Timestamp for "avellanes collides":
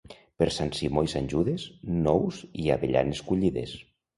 2.77-3.79